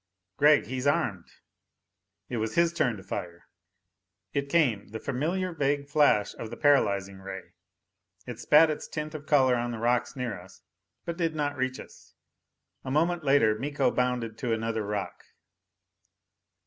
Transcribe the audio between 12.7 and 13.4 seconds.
A moment